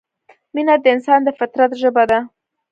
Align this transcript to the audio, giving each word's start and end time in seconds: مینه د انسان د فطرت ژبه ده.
مینه 0.53 0.75
د 0.83 0.85
انسان 0.95 1.19
د 1.23 1.29
فطرت 1.39 1.71
ژبه 1.81 2.03
ده. 2.11 2.19